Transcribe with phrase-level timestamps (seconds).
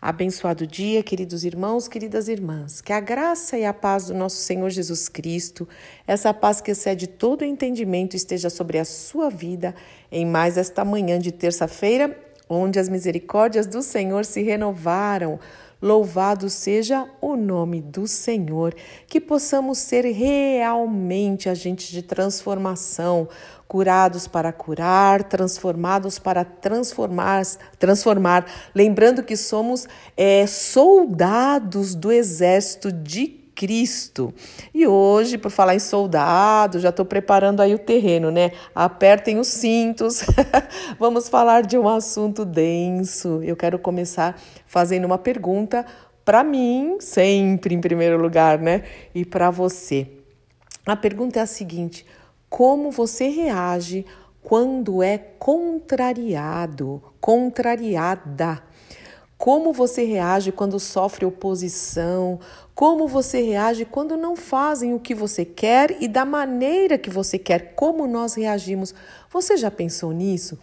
[0.00, 2.80] Abençoado dia, queridos irmãos, queridas irmãs.
[2.80, 5.68] Que a graça e a paz do nosso Senhor Jesus Cristo,
[6.06, 9.74] essa paz que excede todo entendimento, esteja sobre a sua vida
[10.10, 12.16] em mais esta manhã de terça-feira,
[12.48, 15.40] onde as misericórdias do Senhor se renovaram.
[15.82, 18.74] Louvado seja o nome do Senhor,
[19.06, 23.28] que possamos ser realmente agentes de transformação,
[23.68, 27.42] curados para curar, transformados para transformar,
[27.78, 28.46] transformar.
[28.74, 29.86] Lembrando que somos
[30.16, 34.32] é, soldados do exército de Cristo.
[34.72, 38.52] E hoje, por falar em soldado, já estou preparando aí o terreno, né?
[38.72, 40.22] Apertem os cintos.
[40.98, 43.40] Vamos falar de um assunto denso.
[43.42, 45.84] Eu quero começar fazendo uma pergunta
[46.24, 48.84] para mim, sempre em primeiro lugar, né?
[49.12, 50.06] E para você.
[50.86, 52.06] A pergunta é a seguinte:
[52.48, 54.06] como você reage
[54.42, 58.62] quando é contrariado, contrariada.
[59.36, 62.40] Como você reage quando sofre oposição?
[62.74, 67.38] Como você reage quando não fazem o que você quer e da maneira que você
[67.38, 67.74] quer?
[67.74, 68.92] Como nós reagimos?
[69.30, 70.58] Você já pensou nisso?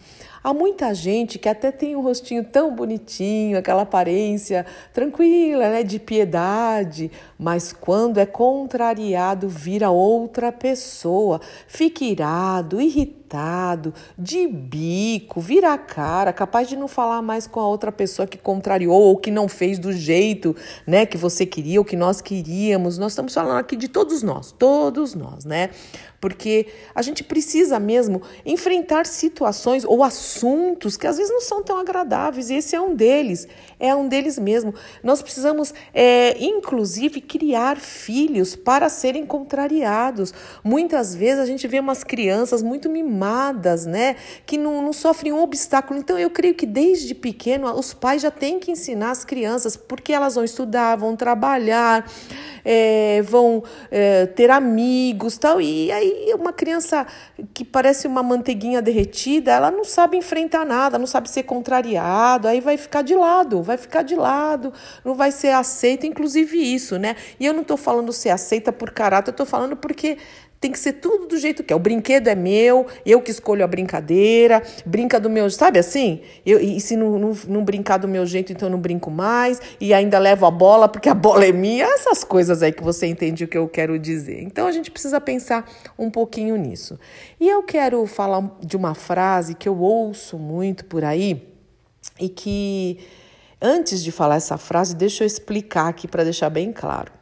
[0.46, 5.98] Há muita gente que até tem um rostinho tão bonitinho, aquela aparência tranquila, né, de
[5.98, 13.25] piedade, mas quando é contrariado, vira outra pessoa, fica irado, irritado,
[14.18, 18.38] de bico, vira a cara, capaz de não falar mais com a outra pessoa que
[18.38, 20.54] contrariou ou que não fez do jeito,
[20.86, 22.98] né, que você queria ou que nós queríamos.
[22.98, 25.70] Nós estamos falando aqui de todos nós, todos nós, né?
[26.20, 31.78] porque a gente precisa mesmo enfrentar situações ou assuntos que às vezes não são tão
[31.78, 33.46] agradáveis, e esse é um deles,
[33.78, 34.74] é um deles mesmo.
[35.02, 40.32] Nós precisamos, é, inclusive, criar filhos para serem contrariados.
[40.64, 43.15] Muitas vezes a gente vê umas crianças muito mimadas,
[43.86, 45.98] né, que não, não sofrem um obstáculo.
[45.98, 50.12] Então, eu creio que desde pequeno os pais já têm que ensinar as crianças, porque
[50.12, 52.08] elas vão estudar, vão trabalhar,
[52.64, 57.06] é, vão é, ter amigos, tal, e aí uma criança
[57.54, 62.60] que parece uma manteiguinha derretida, ela não sabe enfrentar nada, não sabe ser contrariado, aí
[62.60, 64.72] vai ficar de lado, vai ficar de lado,
[65.04, 67.16] não vai ser aceita, inclusive isso, né?
[67.38, 70.18] E eu não estou falando ser aceita por caráter, eu estou falando porque
[70.60, 71.76] tem que ser tudo do jeito que é.
[71.76, 76.20] O brinquedo é meu, eu que escolho a brincadeira, brinca do meu, sabe assim?
[76.44, 79.60] Eu, e se não, não, não brincar do meu jeito, então eu não brinco mais,
[79.80, 83.06] e ainda levo a bola porque a bola é minha, essas coisas aí que você
[83.06, 84.42] entende o que eu quero dizer.
[84.42, 86.98] Então a gente precisa pensar um pouquinho nisso.
[87.38, 91.46] E eu quero falar de uma frase que eu ouço muito por aí
[92.18, 92.98] e que,
[93.60, 97.12] antes de falar essa frase, deixa eu explicar aqui para deixar bem claro.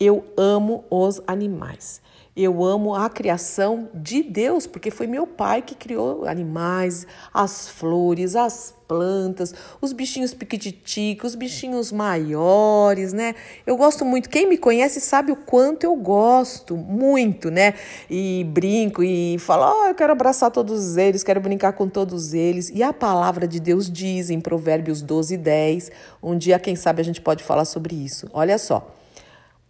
[0.00, 2.00] Eu amo os animais.
[2.34, 8.34] Eu amo a criação de Deus, porque foi meu pai que criou animais, as flores,
[8.34, 13.34] as plantas, os bichinhos piquititicos, os bichinhos maiores, né?
[13.66, 14.30] Eu gosto muito.
[14.30, 17.74] Quem me conhece sabe o quanto eu gosto, muito, né?
[18.08, 22.70] E brinco e falo, oh, eu quero abraçar todos eles, quero brincar com todos eles.
[22.74, 25.90] E a palavra de Deus diz em Provérbios 12, 10.
[26.22, 28.26] Um dia, quem sabe, a gente pode falar sobre isso.
[28.32, 29.01] Olha só.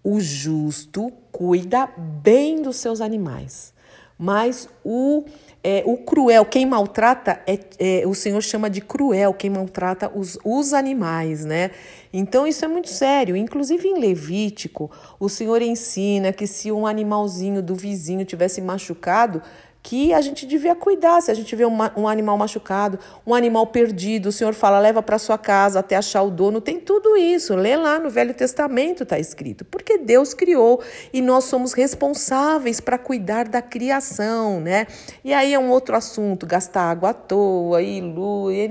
[0.05, 3.73] O justo cuida bem dos seus animais,
[4.19, 5.25] mas o,
[5.63, 10.39] é, o cruel, quem maltrata, é, é, o Senhor chama de cruel, quem maltrata os,
[10.45, 11.71] os animais, né?
[12.13, 13.37] Então isso é muito sério.
[13.37, 14.91] Inclusive em Levítico,
[15.21, 19.41] o Senhor ensina que se um animalzinho do vizinho tivesse machucado,
[19.83, 21.21] que a gente devia cuidar.
[21.21, 25.03] Se a gente vê uma, um animal machucado, um animal perdido, o Senhor fala, leva
[25.03, 26.61] para sua casa até achar o dono.
[26.61, 27.55] Tem tudo isso.
[27.57, 29.65] Lê lá no Velho Testamento está escrito.
[29.65, 30.81] Porque Deus criou
[31.13, 34.87] e nós somos responsáveis para cuidar da criação, né?
[35.25, 38.71] E aí é um outro assunto, gastar água à toa, e e.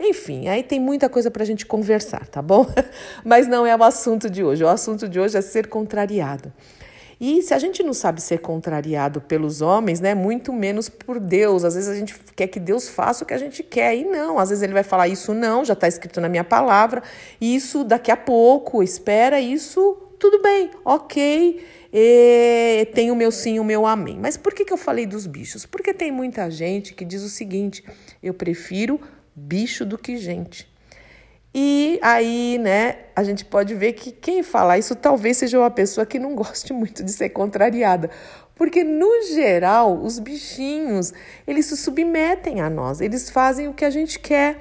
[0.00, 2.66] Enfim, aí tem muita coisa para a gente conversar, tá bom?
[3.24, 4.64] Mas não é o assunto de hoje.
[4.64, 6.52] O assunto de hoje é ser contrariado.
[7.20, 11.64] E se a gente não sabe ser contrariado pelos homens, né, muito menos por Deus.
[11.64, 14.38] Às vezes a gente quer que Deus faça o que a gente quer e não.
[14.38, 17.02] Às vezes ele vai falar isso não, já está escrito na minha palavra,
[17.40, 21.64] isso daqui a pouco, espera isso, tudo bem, ok.
[21.92, 24.18] E tem o meu sim, o meu amém.
[24.20, 25.66] Mas por que, que eu falei dos bichos?
[25.66, 27.82] Porque tem muita gente que diz o seguinte:
[28.22, 29.00] eu prefiro
[29.34, 30.68] bicho do que gente.
[31.54, 36.04] E aí, né, a gente pode ver que quem fala isso talvez seja uma pessoa
[36.04, 38.10] que não goste muito de ser contrariada.
[38.54, 41.12] Porque, no geral, os bichinhos,
[41.46, 44.58] eles se submetem a nós, eles fazem o que a gente quer.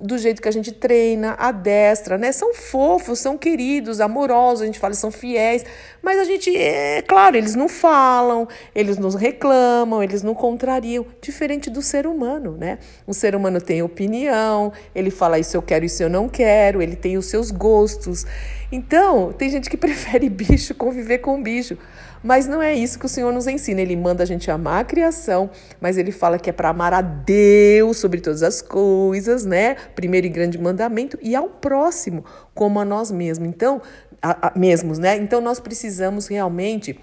[0.00, 2.32] Do jeito que a gente treina, adestra, né?
[2.32, 5.64] São fofos, são queridos, amorosos, a gente fala, são fiéis,
[6.02, 11.68] mas a gente, é claro, eles não falam, eles não reclamam, eles não contrariam, diferente
[11.68, 12.78] do ser humano, né?
[13.06, 16.96] O ser humano tem opinião, ele fala isso eu quero, isso eu não quero, ele
[16.96, 18.24] tem os seus gostos.
[18.72, 21.76] Então, tem gente que prefere bicho, conviver com bicho.
[22.22, 23.80] Mas não é isso que o Senhor nos ensina.
[23.80, 25.50] Ele manda a gente amar a criação,
[25.80, 29.76] mas ele fala que é para amar a Deus sobre todas as coisas, né?
[29.94, 32.24] Primeiro e grande mandamento, e ao próximo,
[32.54, 33.48] como a nós mesmos.
[33.48, 33.80] Então,
[34.20, 35.16] a, a, mesmos, né?
[35.16, 36.98] Então nós precisamos realmente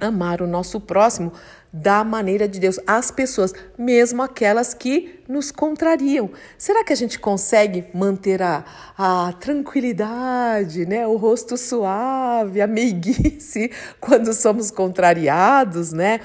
[0.00, 1.32] amar o nosso próximo
[1.76, 6.30] da maneira de Deus, as pessoas, mesmo aquelas que nos contrariam.
[6.56, 8.64] Será que a gente consegue manter a,
[8.96, 11.06] a tranquilidade, né?
[11.06, 13.70] o rosto suave, a meiguice
[14.00, 16.20] quando somos contrariados, né?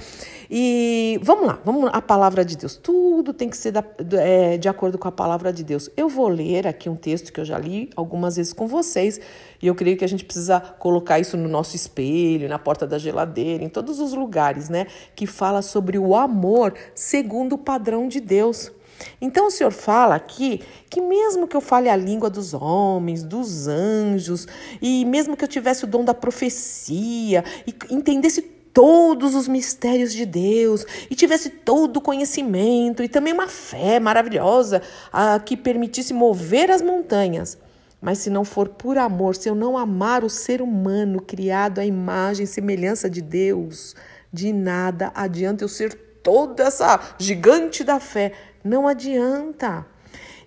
[0.53, 2.75] E vamos lá, vamos a palavra de Deus.
[2.75, 3.81] Tudo tem que ser da,
[4.17, 5.89] é, de acordo com a palavra de Deus.
[5.95, 9.17] Eu vou ler aqui um texto que eu já li algumas vezes com vocês,
[9.61, 12.97] e eu creio que a gente precisa colocar isso no nosso espelho, na porta da
[12.97, 14.87] geladeira, em todos os lugares, né?
[15.15, 18.73] Que fala sobre o amor segundo o padrão de Deus.
[19.21, 23.69] Então o Senhor fala aqui que mesmo que eu fale a língua dos homens, dos
[23.69, 24.49] anjos,
[24.81, 30.25] e mesmo que eu tivesse o dom da profecia e entendesse todos os mistérios de
[30.25, 34.81] Deus e tivesse todo o conhecimento e também uma fé maravilhosa
[35.11, 37.57] a, que permitisse mover as montanhas.
[38.01, 41.85] Mas se não for por amor, se eu não amar o ser humano criado à
[41.85, 43.95] imagem e semelhança de Deus,
[44.33, 45.93] de nada adianta eu ser
[46.23, 48.33] toda essa gigante da fé.
[48.63, 49.85] Não adianta.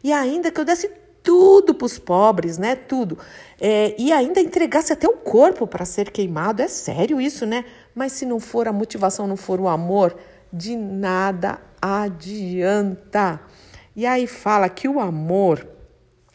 [0.03, 0.91] E ainda que eu desse
[1.25, 2.77] tudo para os pobres, né?
[2.77, 3.19] Tudo.
[3.59, 6.61] É, e ainda entregasse até o corpo para ser queimado.
[6.61, 7.65] É sério isso, né?
[7.95, 10.15] Mas se não for a motivação, não for o amor,
[10.53, 13.41] de nada adianta.
[13.97, 15.67] E aí fala que o amor,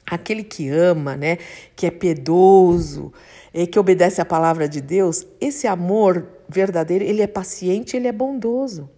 [0.10, 1.38] aquele que ama, né,
[1.76, 3.14] que é piedoso,
[3.54, 8.12] é, que obedece à palavra de Deus, esse amor verdadeiro, ele é paciente, ele é
[8.12, 8.90] bondoso.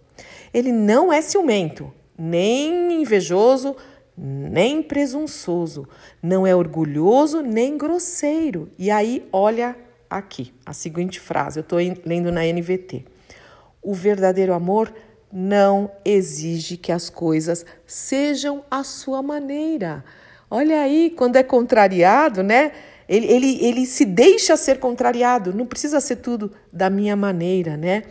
[0.54, 3.76] Ele não é ciumento, nem invejoso,
[4.16, 5.88] nem presunçoso,
[6.22, 8.70] não é orgulhoso, nem grosseiro.
[8.78, 9.76] E aí, olha
[10.08, 13.04] aqui a seguinte frase, eu estou lendo na NVT.
[13.82, 14.92] O verdadeiro amor
[15.32, 20.04] não exige que as coisas sejam à sua maneira.
[20.50, 22.72] Olha aí, quando é contrariado, né?
[23.08, 28.04] Ele, ele, ele se deixa ser contrariado, não precisa ser tudo da minha maneira, né?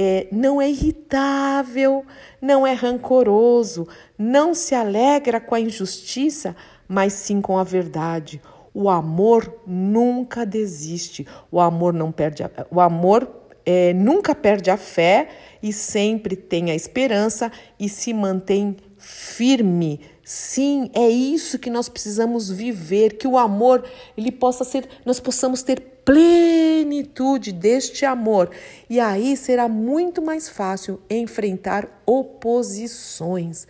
[0.00, 2.06] É, não é irritável,
[2.40, 6.54] não é rancoroso, não se alegra com a injustiça,
[6.86, 8.40] mas sim com a verdade.
[8.72, 11.26] O amor nunca desiste.
[11.50, 12.44] O amor não perde.
[12.44, 13.28] A, o amor
[13.66, 15.30] é, nunca perde a fé
[15.60, 20.00] e sempre tem a esperança e se mantém firme.
[20.30, 23.82] Sim, é isso que nós precisamos viver, que o amor
[24.14, 28.50] ele possa ser, nós possamos ter plenitude deste amor.
[28.90, 33.66] E aí será muito mais fácil enfrentar oposições.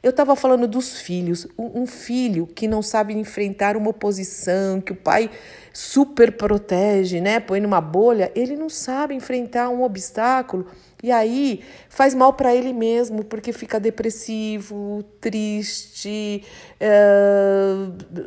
[0.00, 1.48] Eu estava falando dos filhos.
[1.58, 5.28] Um, filho que não sabe enfrentar uma oposição, que o pai
[5.72, 7.40] super protege, né?
[7.40, 10.68] Põe numa bolha, ele não sabe enfrentar um obstáculo
[11.06, 16.42] e aí faz mal para ele mesmo, porque fica depressivo, triste,
[16.80, 16.88] é,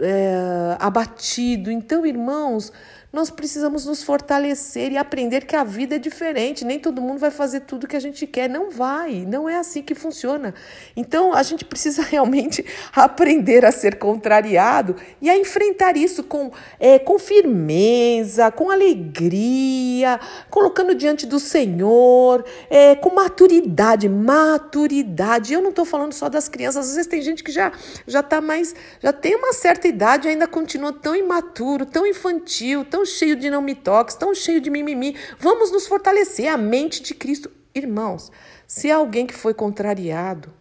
[0.02, 1.70] é, abatido.
[1.70, 2.72] Então, irmãos,
[3.12, 6.64] nós precisamos nos fortalecer e aprender que a vida é diferente.
[6.64, 8.48] Nem todo mundo vai fazer tudo que a gente quer.
[8.48, 9.26] Não vai.
[9.28, 10.54] Não é assim que funciona.
[10.96, 12.64] Então a gente precisa realmente
[12.96, 20.20] aprender a ser contrariado e a enfrentar isso com, é, com firmeza, com alegria,
[20.52, 24.08] colocando diante do Senhor, é, com maturidade.
[24.08, 25.54] Maturidade.
[25.54, 26.90] Eu não estou falando só das crianças.
[26.90, 27.72] Às vezes tem gente que já
[28.06, 33.06] já está mais, já tem uma certa idade ainda continua tão imaturo, tão infantil, tão
[33.06, 35.16] cheio de não me toques, tão cheio de mimimi.
[35.40, 37.50] Vamos nos fortalecer a mente de Cristo.
[37.74, 38.32] Irmãos,
[38.68, 40.52] se alguém que foi contrariado,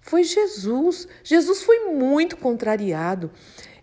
[0.00, 1.06] foi Jesus.
[1.22, 3.30] Jesus foi muito contrariado.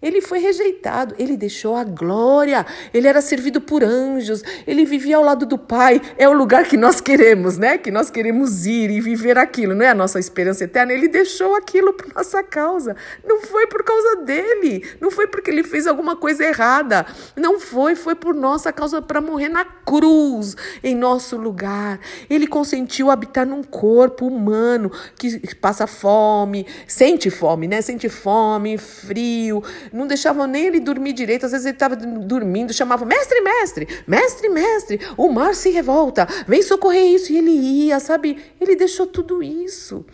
[0.01, 5.23] Ele foi rejeitado, ele deixou a glória, ele era servido por anjos, ele vivia ao
[5.23, 6.01] lado do Pai.
[6.17, 7.77] É o lugar que nós queremos, né?
[7.77, 10.93] Que nós queremos ir e viver aquilo, não é a nossa esperança eterna.
[10.93, 12.95] Ele deixou aquilo por nossa causa.
[13.25, 17.05] Não foi por causa dele, não foi porque ele fez alguma coisa errada.
[17.35, 21.99] Não foi, foi por nossa causa para morrer na cruz em nosso lugar.
[22.29, 27.81] Ele consentiu habitar num corpo humano que passa fome, sente fome, né?
[27.81, 31.45] Sente fome, frio não deixavam nem ele dormir direito.
[31.45, 36.61] Às vezes ele estava dormindo, chamava mestre, mestre, mestre, mestre, o mar se revolta, vem
[36.61, 37.31] socorrer isso.
[37.31, 38.37] E ele ia, sabe?
[38.59, 40.05] Ele deixou tudo isso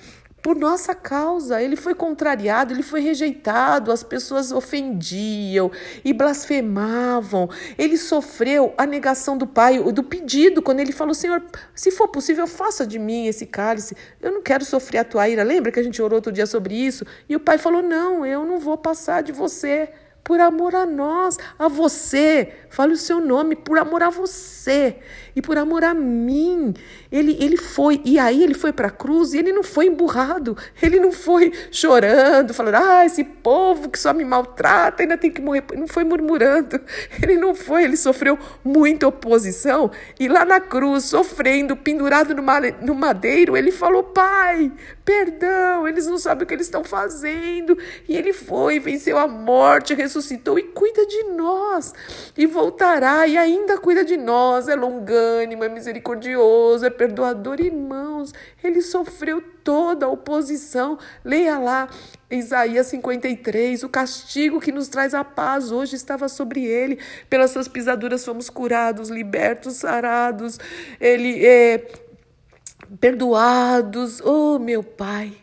[0.43, 1.61] por nossa causa.
[1.61, 5.71] Ele foi contrariado, ele foi rejeitado, as pessoas ofendiam
[6.03, 7.49] e blasfemavam.
[7.77, 11.41] Ele sofreu a negação do Pai, do pedido, quando ele falou: Senhor,
[11.73, 13.95] se for possível, faça de mim esse cálice.
[14.21, 15.43] Eu não quero sofrer a tua ira.
[15.43, 17.05] Lembra que a gente orou outro dia sobre isso?
[17.29, 19.89] E o Pai falou: Não, eu não vou passar de você
[20.23, 22.53] por amor a nós, a você.
[22.69, 24.95] Fale o seu nome, por amor a você
[25.35, 26.73] e por amor a mim.
[27.11, 30.57] Ele, ele foi, e aí ele foi para a cruz e ele não foi emburrado,
[30.81, 35.41] ele não foi chorando, falando, ah, esse povo que só me maltrata, ainda tem que
[35.41, 35.63] morrer.
[35.71, 36.81] Ele não foi murmurando,
[37.21, 43.55] ele não foi, ele sofreu muita oposição e lá na cruz, sofrendo, pendurado no, madeiro,
[43.57, 44.71] ele falou, pai,
[45.05, 47.77] perdão, eles não sabem o que eles estão fazendo.
[48.07, 51.93] E ele foi, venceu a morte, ressuscitou e cuida de nós.
[52.37, 54.67] E voltará e ainda cuida de nós.
[54.67, 57.59] É longânimo, é misericordioso, é perdoador.
[57.59, 58.33] Irmãos,
[58.63, 60.97] ele sofreu toda a oposição.
[61.23, 61.89] Leia lá
[62.29, 66.99] Isaías 53, o castigo que nos traz a paz hoje estava sobre ele.
[67.29, 70.59] Pelas suas pisaduras fomos curados, libertos, sarados.
[70.99, 72.02] Ele é
[72.99, 74.21] perdoados.
[74.21, 75.33] Oh, meu Pai.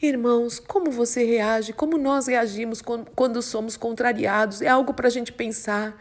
[0.00, 2.82] Irmãos, como você reage, como nós reagimos
[3.14, 5.96] quando somos contrariados, é algo para a gente pensar.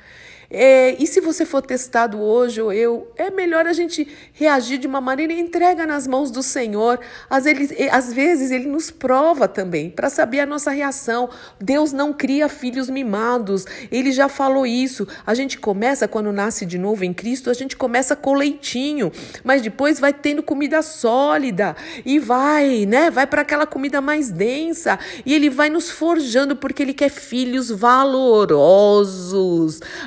[0.56, 4.86] É, e se você for testado hoje ou eu, é melhor a gente reagir de
[4.86, 7.00] uma maneira e entrega nas mãos do Senhor.
[7.28, 11.28] Às, ele, às vezes ele nos prova também para saber a nossa reação.
[11.60, 13.66] Deus não cria filhos mimados.
[13.92, 15.08] Ele já falou isso.
[15.26, 19.12] A gente começa quando nasce de novo em Cristo, a gente começa com leitinho,
[19.44, 23.10] mas depois vai tendo comida sólida e vai, né?
[23.10, 27.72] Vai para aquela comida mais densa e ele vai nos forjando porque ele quer filhos
[27.72, 28.40] valorosos,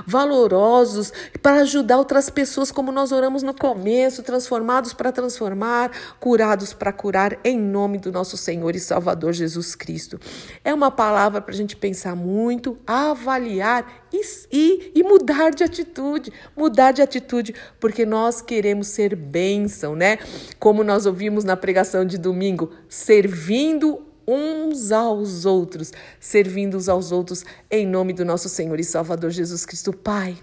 [0.06, 5.90] valorosos valorosos para ajudar outras pessoas, como nós oramos no começo, transformados para transformar,
[6.20, 10.20] curados para curar, em nome do nosso Senhor e Salvador Jesus Cristo.
[10.62, 14.20] É uma palavra para a gente pensar muito, avaliar e,
[14.52, 20.18] e, e, mudar de atitude, mudar de atitude, porque nós queremos ser bênção, né?
[20.58, 27.44] Como nós ouvimos na pregação de domingo, servindo uns aos outros, servindo uns aos outros,
[27.70, 29.92] em nome do nosso Senhor e Salvador Jesus Cristo.
[29.92, 30.36] Pai,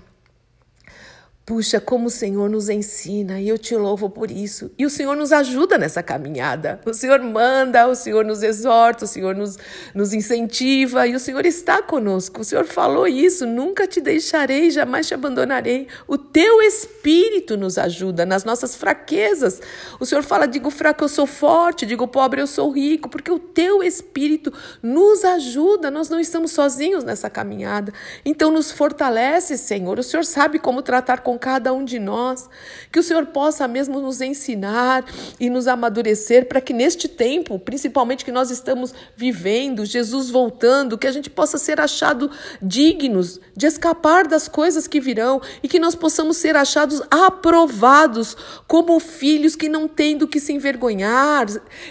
[1.46, 4.72] Puxa, como o Senhor nos ensina e eu te louvo por isso.
[4.78, 6.80] E o Senhor nos ajuda nessa caminhada.
[6.86, 9.58] O Senhor manda, o Senhor nos exorta, o Senhor nos,
[9.94, 12.40] nos incentiva e o Senhor está conosco.
[12.40, 15.90] O Senhor falou isso: nunca te deixarei, jamais te abandonarei.
[16.08, 19.60] O teu Espírito nos ajuda nas nossas fraquezas.
[20.00, 23.38] O Senhor fala: digo fraco, eu sou forte, digo pobre, eu sou rico, porque o
[23.38, 25.92] teu Espírito nos ajuda.
[25.92, 27.92] Nós não estamos sozinhos nessa caminhada.
[28.24, 30.00] Então, nos fortalece, Senhor.
[30.00, 32.48] O Senhor sabe como tratar com com cada um de nós,
[32.92, 35.04] que o Senhor possa mesmo nos ensinar
[35.40, 41.08] e nos amadurecer para que neste tempo, principalmente que nós estamos vivendo, Jesus voltando, que
[41.08, 42.30] a gente possa ser achado
[42.62, 48.38] dignos de escapar das coisas que virão e que nós possamos ser achados aprovados
[48.68, 51.48] como filhos que não têm do que se envergonhar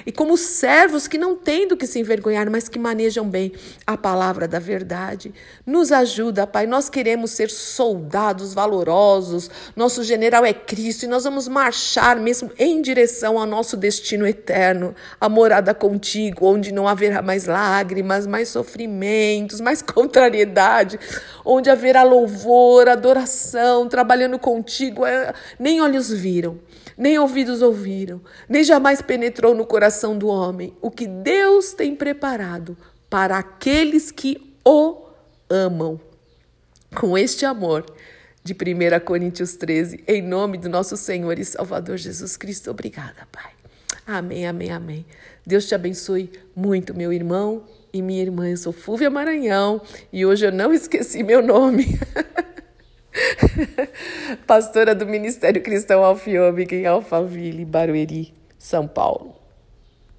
[0.06, 3.52] e como servos que não têm do que se envergonhar, mas que manejam bem
[3.87, 5.34] a palavra da verdade.
[5.66, 9.31] Nos ajuda, Pai, nós queremos ser soldados valorosos
[9.76, 14.94] nosso general é Cristo e nós vamos marchar mesmo em direção ao nosso destino eterno,
[15.20, 20.98] a morada contigo, onde não haverá mais lágrimas, mais sofrimentos, mais contrariedade,
[21.44, 26.58] onde haverá louvor, adoração, trabalhando contigo, é, nem olhos viram
[26.96, 30.76] nem ouvidos ouviram, nem jamais penetrou no coração do homem.
[30.80, 32.76] O que Deus tem preparado
[33.08, 35.02] para aqueles que o
[35.50, 36.00] amam.
[36.94, 37.84] Com este amor,
[38.44, 42.70] de 1 Coríntios 13, em nome do nosso Senhor e Salvador Jesus Cristo.
[42.70, 43.52] Obrigada, Pai.
[44.06, 45.06] Amém, amém, amém.
[45.46, 48.49] Deus te abençoe muito, meu irmão e minha irmã.
[48.49, 49.80] Eu sou Fúvia Maranhão
[50.12, 51.99] e hoje eu não esqueci meu nome.
[54.46, 59.41] Pastora do Ministério Cristão Alfiômica em Alphaville, Barueri, São Paulo.